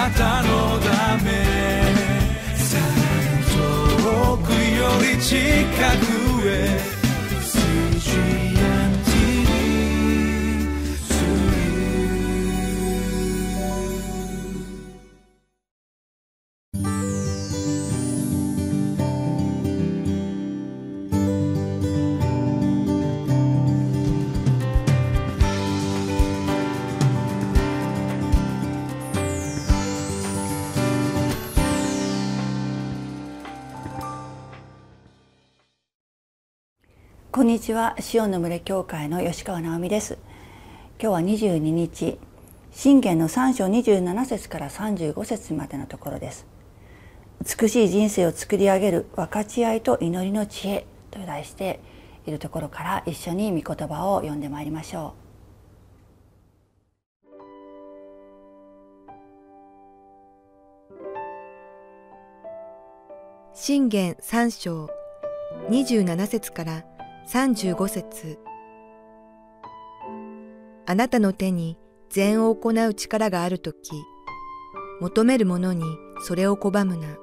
[0.00, 1.28] なたのため。
[2.56, 2.84] さら
[3.36, 3.44] に
[4.02, 5.36] 遠くより近
[5.98, 6.90] くへ。
[37.50, 40.18] にちは、シオンの群れ教会の吉川直美です。
[41.02, 42.16] 今日は22日、
[42.70, 46.46] 信玄の3章27節から35節までのところです。
[47.60, 51.80] 美しい人生を作り上げる分かち合いと祈りの知恵と題して
[52.24, 55.14] いるところから一緒に御言葉を読んでまいりましょ
[63.52, 63.56] う。
[63.56, 64.88] 信玄3章
[65.68, 66.84] 27節から
[67.28, 68.38] 35節
[70.86, 73.92] あなたの手に善を行う力があるとき、
[75.00, 75.84] 求める者に
[76.22, 77.16] それを拒むな。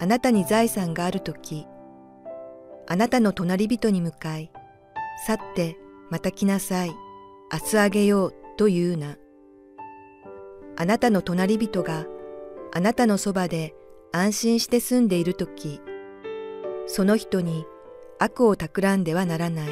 [0.00, 1.66] あなたに財産があるとき、
[2.88, 4.50] あなたの隣人に向かい、
[5.26, 5.76] 去って
[6.10, 6.90] また来なさい、
[7.52, 9.16] 明日あげようと言うな。
[10.76, 12.06] あなたの隣人が
[12.72, 13.74] あなたのそばで
[14.12, 15.80] 安心して住んでいるとき、
[16.86, 17.64] その人に
[18.22, 19.68] 悪を企んではならない。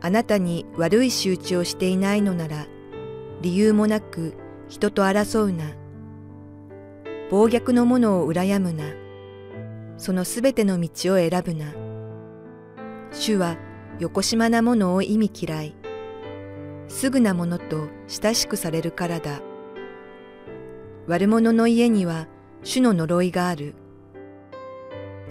[0.00, 2.68] あなたに悪い仕打ちをしていないのなら、
[3.42, 4.34] 理由もなく
[4.68, 5.64] 人と争うな。
[7.28, 8.84] 暴虐の者を羨むな。
[9.98, 11.74] そのすべての道を選ぶな。
[13.10, 13.56] 主は
[13.98, 15.74] 横島なものを意味嫌い。
[16.86, 19.40] すぐなものと親しくされるからだ。
[21.08, 22.28] 悪者の家には
[22.62, 23.74] 主の呪いがある。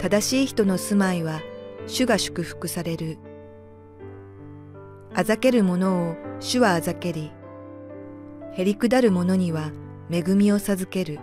[0.00, 1.42] 正しい人の住まいは
[1.86, 3.18] 主が祝福される。
[5.14, 7.30] あざける者を主はあざけり、
[8.54, 9.72] へりくだる者には
[10.10, 11.18] 恵みを授ける。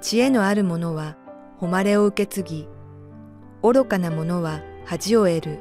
[0.00, 1.16] 知恵のある者は
[1.58, 2.68] 誉れを受け継ぎ、
[3.64, 5.58] 愚かな者は恥を得る。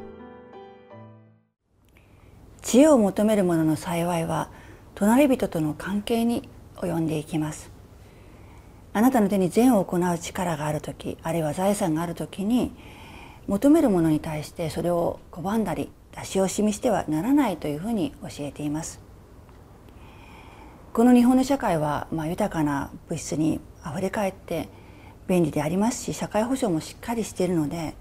[2.62, 4.52] 知恵を求める者の幸いは、
[4.94, 7.71] 隣人との関係に及んでいきます。
[8.94, 12.74] あなたの手に善を行う力がある時あるいは財産がある時に
[13.48, 19.12] 求めるものに対してそれを拒んだり出し惜しみしてはならないというふうに教えています。
[20.94, 24.68] この日本の社会は、まあ、豊かな物質にあふれかえって
[25.26, 27.96] 便利でありますし社会保障もしっかりしているので、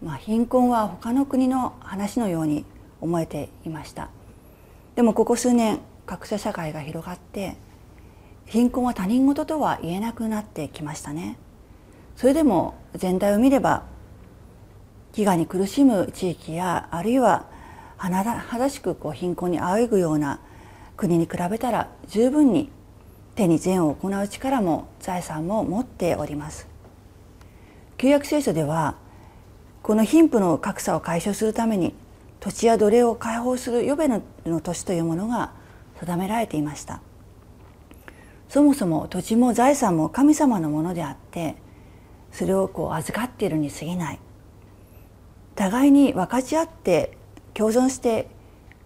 [0.00, 2.64] まあ、貧困は他の国の話のように
[3.00, 4.10] 思えていました
[4.94, 7.56] でもここ数年格差社会が広がって
[8.46, 11.36] 貧困は他人事とは言えなくなってきましたね。
[12.16, 13.84] それでも全体を見れば
[15.12, 17.46] 飢餓に苦しむ地域やあるいは
[17.98, 20.40] 甚だしくこう貧困にあえぐような
[20.96, 22.70] 国に比べたら十分に
[23.34, 26.66] 手に善を行う力も財産も持っております。
[27.98, 28.96] 旧約聖書では
[29.82, 31.94] この貧富の格差を解消するために
[32.40, 35.52] 土地や奴隷を解放する予備の年というものが
[36.00, 37.00] 定められていました。
[38.48, 41.56] そもそも土地も財産も神様のものであって
[42.30, 44.18] それをこう預かっているに過ぎない。
[45.54, 47.16] 互いに分かち合って
[47.54, 48.28] 共存して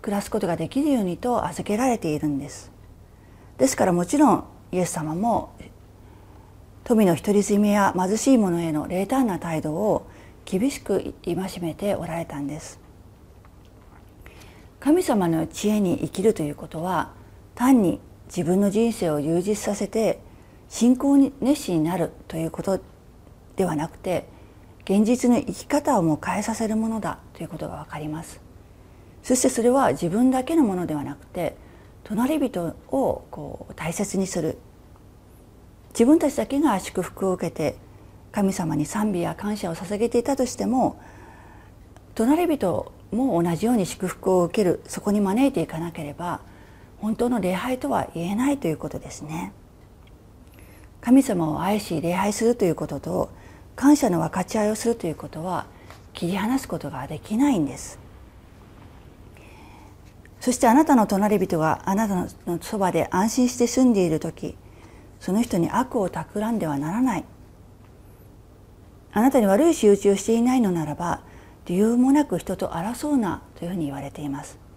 [0.03, 2.71] 暮らすことができるようにと預けられているんです。
[3.59, 5.53] ですからもちろんイエス様も
[6.85, 10.07] 富の独り占めや貧しい者への冷淡な態度を
[10.45, 12.81] 厳しく戒めておられたんです。
[14.79, 17.13] 神様の知恵に生きるということは
[17.55, 18.01] 単に
[18.35, 20.21] 自分の人生を充実させて
[20.69, 22.81] 信仰に熱心になるということ
[23.57, 24.29] ではなくて
[24.85, 28.41] 現実の生き方をも変えさせるものだということが分かります。
[29.23, 31.57] そしてそれは自分だけのものではなくて
[32.05, 34.59] 隣人をこう大切にする。
[35.91, 37.77] 自分たちだけが祝福を受けて
[38.31, 41.01] 神様に賛美や感謝を捧げていたとしても
[42.15, 44.81] 隣人も同じように祝福を受ける。
[44.87, 46.41] そこに招いていかなければ
[47.01, 49.53] 本当の礼拝とは言えないということですね。
[51.01, 53.31] 神様を愛し礼拝するということと
[53.75, 55.67] 感謝の分かち合いをするということは
[56.13, 57.99] 切り離すことができないんです。
[60.41, 64.57] そしてあなたの隣人があなたのそばで安心して住んでいる時
[65.21, 67.25] その人に悪を企んではならない。
[69.13, 71.23] あなたに悪い仕打ちをしていないのならば
[71.67, 74.70] 理由もなく人と争うなというふうに言われています。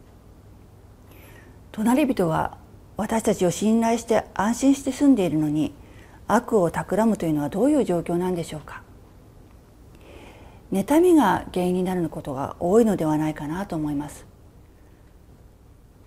[1.73, 2.57] 隣人が
[2.97, 5.73] 私たちを信頼して安心して住んでいるのに
[6.27, 8.83] 悪を企むというのはどういう状況なんでしょうか。
[10.71, 14.25] 妬みが原因になることが多いのではないかなと思います。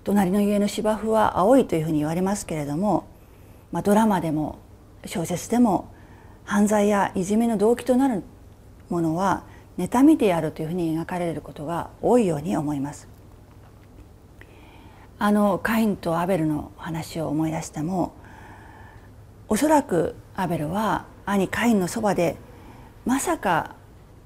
[0.05, 3.09] 隣の家の芝生は青いというふうに言われますけれども、
[3.73, 4.59] まあ、ドラマでも
[5.05, 5.93] 小説でも
[6.45, 8.23] 犯罪やいじめの動機となる
[8.89, 9.43] ものは
[9.79, 13.16] 妬みであるというふうに描かれることが多いように思います。
[15.19, 18.15] あのカインとアベルの話を思い出しても
[19.49, 22.37] おそらくアベルは兄カインのそばで
[23.05, 23.77] まさか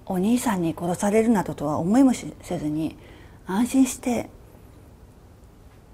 [0.07, 2.97] お兄さんに殺されるなどとは思いもせずに
[3.47, 4.29] 安心して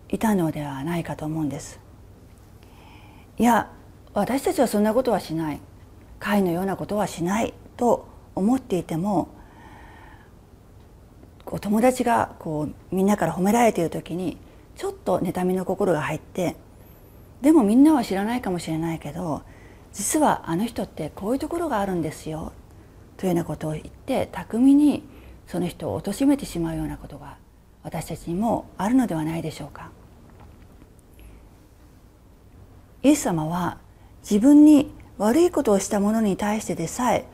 [0.09, 1.81] いたのではないかと思うんです。
[3.39, 3.71] いや
[4.15, 5.61] 私たちはそんなことはしない。
[6.19, 9.29] 会のようなことはしないと思っていても
[11.45, 14.39] お友達がこうみんなから褒められている時に
[14.77, 16.57] ちょっと妬みの心が入って
[17.41, 19.43] でもみんなは知らないかもしれないけど
[19.93, 22.53] 実はあの人ってこういうところがあるんですよ
[23.17, 25.03] というようなことを言って巧みに
[25.47, 27.37] その人を貶めてしまうようなことが
[27.83, 29.91] 私たちにもあるのではないでしょうか。
[33.03, 33.79] イエス様は
[34.29, 37.25] 自分に悪いことをした者に対してでさえ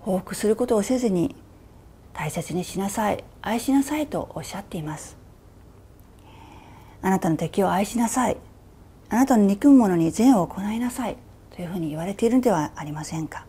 [0.00, 1.34] 報復することをせずに
[2.12, 5.21] 大切にしなさい愛しなさいとおっしゃっています
[7.02, 8.36] あなたの敵を愛しなさい。
[9.10, 11.16] あなたの憎む者に善を行いなさい。
[11.54, 13.44] というふうに言われているのではありませんか。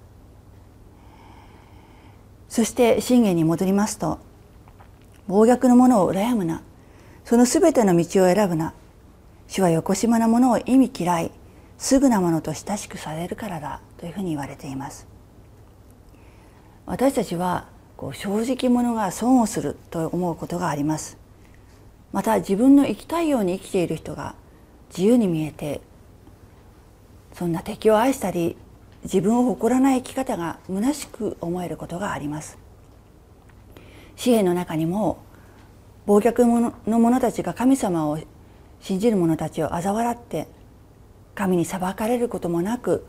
[2.50, 4.20] そして信玄に戻りますと
[5.28, 6.62] 暴虐の者を羨むな。
[7.24, 8.74] そのすべての道を選ぶな。
[9.48, 11.32] 主は横島な者を意味嫌い。
[11.78, 13.80] すぐなものと親しくされるからだ。
[13.98, 15.08] というふうに言われています。
[16.86, 21.23] 私たちはこう正直者が損をすると思うことがあります。
[22.14, 24.36] また自分の生きたいように生きている人が
[24.90, 25.82] 自由に見えて
[27.34, 28.56] そんな敵を愛したり
[29.04, 32.58] 自分を誇らない生き方が虚しく思えることがあります。
[34.16, 35.18] 詩篇の中にも
[36.06, 38.20] 暴虐の者たちが神様を
[38.80, 40.48] 信じる者たちを嘲笑って
[41.34, 43.06] 神に裁かれることもなく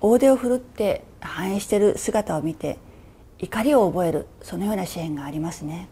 [0.00, 2.78] 大手を振るって反映している姿を見て
[3.38, 5.88] 怒りを覚えるそのような支援がありますね。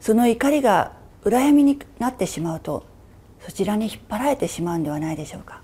[0.00, 0.92] その怒りが
[1.24, 2.84] 羨みになってしまうと
[3.40, 5.60] そちらに引っ張られてしまうんではないでしょうか。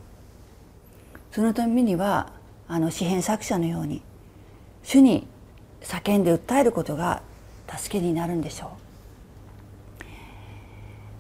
[1.31, 2.33] そのためには
[2.69, 4.03] あの詩編作者のように
[4.83, 5.27] 主に
[5.83, 7.23] 叫んで訴えることが
[7.69, 8.71] 助けになるんでしょう。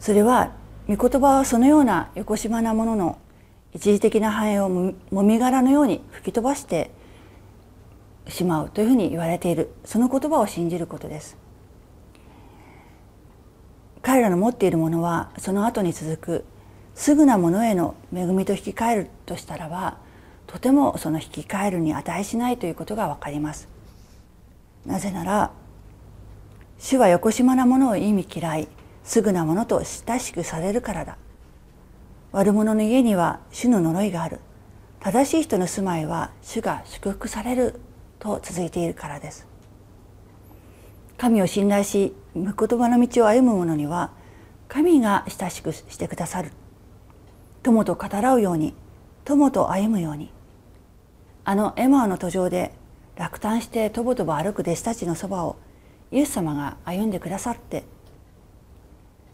[0.00, 0.52] それは
[0.88, 3.18] 御言葉はそのような横島なものの
[3.74, 6.90] 一時的な繁栄をもみ殻のように吹き飛ばして
[8.28, 9.70] しまうというふうに言われている。
[9.84, 11.36] その言葉を信じることです。
[14.06, 16.44] 彼らの持っているものはその後に続く
[16.94, 19.99] すぐなものへの恵みと引き換えるとしたらば
[20.47, 23.69] とてもその引き換えるに値しないということが分かります。
[24.85, 25.50] なぜなら
[26.79, 28.69] 主は横島なものを意味嫌い
[29.03, 31.19] すぐなものと親しくされるからだ。
[32.31, 34.38] 悪者の家には主の呪いがある。
[35.00, 37.81] 正しい人の住まいは主が祝福される
[38.20, 39.49] と続いているからです。
[41.19, 44.11] 神を信頼し御言葉の道を歩む者には
[44.69, 46.53] 神が親しくしてくださる。
[47.62, 48.75] 友と語らうように
[49.25, 50.31] 友と歩むように。
[51.45, 52.73] あのエマーの途上で
[53.16, 55.57] 落胆してとぼとぼ歩く弟子たちのそばを
[56.11, 57.85] イエス様が歩んでくださって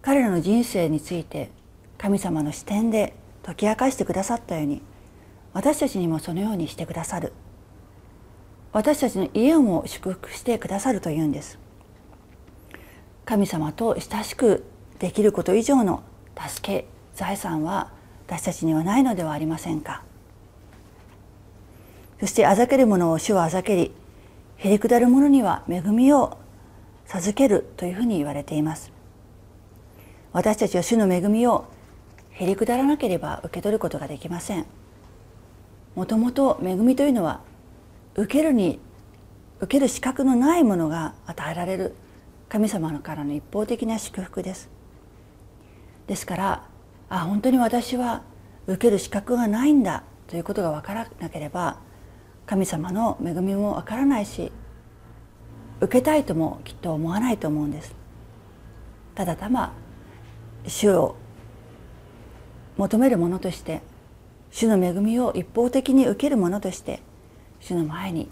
[0.03, 1.51] 彼らの人生について
[1.99, 4.83] 神様の視点で解き明かしてくださったように
[5.53, 7.33] 私たちにもそのようにしてくださる。
[8.73, 11.59] 私たちの家をも祝福してくださるというんです。
[13.33, 14.63] 神様と親しく
[14.99, 16.03] できること以上の
[16.37, 17.91] 助け財産は
[18.27, 20.05] 私たちにはないのではありませんか？
[22.21, 23.91] そしてあざける者を主はあざけり
[24.59, 26.37] へりくだる者には恵みを
[27.07, 28.93] 授けるというふうに言われています。
[30.35, 31.65] 私たちは主の恵みを
[32.33, 34.67] へりくだらなければ受け取ることができません。
[35.95, 37.41] もともと恵みというのは
[38.15, 38.79] 受けるに
[39.61, 41.95] 受ける資格のないものが与えられる
[42.53, 44.69] 神様からの一方的な祝福です。
[46.07, 46.69] ですから
[47.09, 48.25] あ本当に私は
[48.67, 51.79] 受ける資格がないんだということが分からなければ
[52.45, 54.53] 神様の恵みも分からないし
[55.81, 57.95] 受けたいともきっと思わないと思うんです。
[59.15, 59.73] ただたま
[60.67, 61.17] 主を
[62.77, 63.81] 求める者として
[64.51, 67.01] 主の恵みを一方的に受ける者として
[67.61, 68.29] 主の前に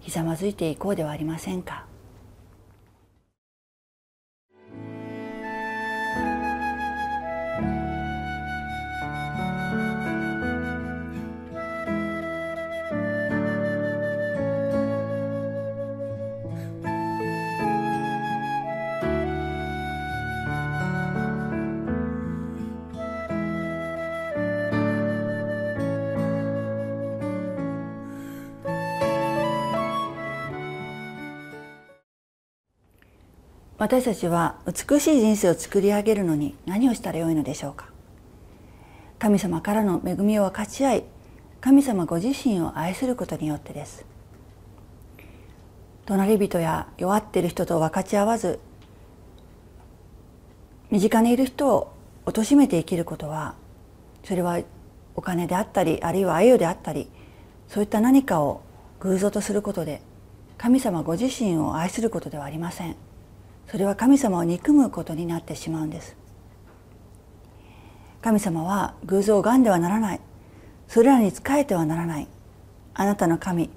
[0.00, 1.90] ひざまずいていこうではありませんか。
[33.82, 37.88] 私たちは美しい人生を作り上げるのに何をしたらよいのでしょうか？
[39.18, 41.04] 神様からの恵みを分かち合い
[41.60, 44.06] 神様ご自身を愛することによってです。
[46.06, 48.60] 隣人や弱っている人と分かち合わず
[50.92, 51.92] 身近にいる人を
[52.24, 53.56] 貶めて生きることは
[54.22, 54.60] それは
[55.16, 57.08] お金であったりあるいは愛用であったり
[57.66, 58.62] そういった何かを
[59.00, 60.02] 偶像とすることで
[60.56, 62.94] 神様ご自身を愛することではありません。
[63.72, 66.14] それは神様を憎むことになってしまうんです。
[68.20, 70.20] 神様は偶像を癌ではならない。
[70.88, 72.28] それらに仕えてはならない。
[72.92, 73.70] あなたの神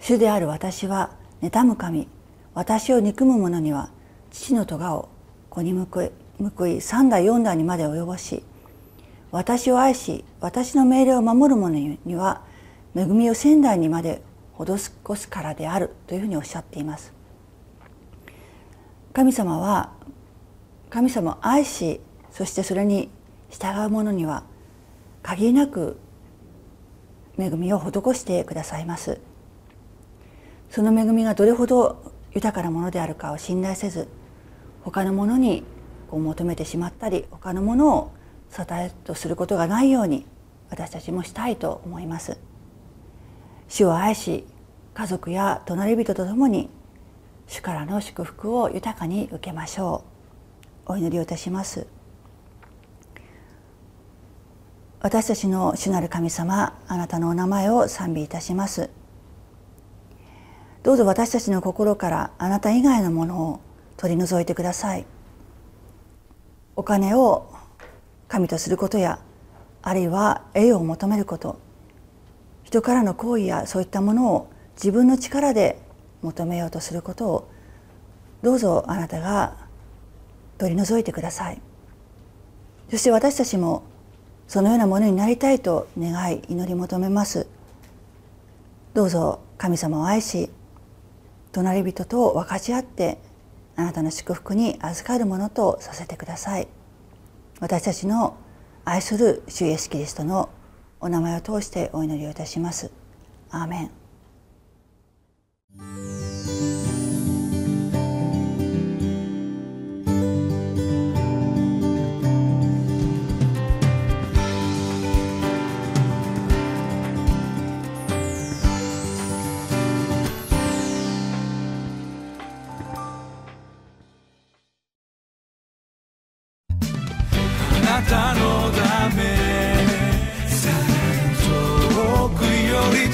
[0.00, 1.12] 主である私は
[1.42, 2.08] 妬む神
[2.54, 3.90] 私を憎む者には
[4.32, 5.08] 父の咎を
[5.48, 6.10] 子に報い
[6.56, 8.42] 報い三代四代にまで及ぼし
[9.30, 12.42] 私を愛し私の命令を守る者には
[12.96, 14.22] 恵みを仙台にまで
[14.58, 17.15] 施すからであるというふうにおっしゃっています。
[19.16, 19.94] 神様は
[20.90, 23.08] 神様を愛しそしてそれに
[23.48, 24.44] 従う者には
[25.22, 25.96] 限りなく
[27.38, 29.18] 恵みを施してくださいます。
[30.68, 34.06] その恵みがどれほど豊かなものであるかを信頼せず
[34.82, 35.62] 他のものに
[36.10, 38.12] こう求めてしまったり他のものを
[38.50, 40.26] 支えとすることがないように
[40.68, 42.36] 私たちもしたいと思います。
[43.66, 44.44] 主を愛し
[44.92, 46.68] 家族や隣人と共に
[47.46, 50.04] 主からの祝福を豊かに受けましょ
[50.86, 50.92] う。
[50.92, 51.86] お祈りをいたします。
[55.00, 58.90] 私たちの主なる神様あなたのお名前を賛美いたします。
[60.82, 63.60] どうぞ私たちの心からあなた以外のものを
[63.96, 65.06] 取り除いてください。
[66.74, 67.52] お金を
[68.28, 69.20] 神とすることや
[69.82, 71.60] あるいは栄誉を求めること。
[72.64, 75.85] 人からの行為やそういったものを自分の力で
[76.22, 77.50] 求めようとすることを
[78.42, 79.56] どうぞあなたが
[80.58, 81.60] 取り除いてください。
[82.90, 83.82] そして私たちも
[84.46, 87.46] そのようなものになりたいと願い祈り求めます。
[88.94, 90.50] どうぞ神様を愛し
[91.52, 93.18] 隣人と分かち合って
[93.74, 96.68] あなたの祝福に預かるものとさせてください。
[97.60, 98.36] 私たちの
[98.84, 100.48] 愛する主イエスキリストの
[101.00, 102.90] お名前を通してお祈りをいたします。
[103.50, 104.05] アーメン。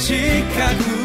[0.02, 0.42] 近
[0.98, 1.01] く。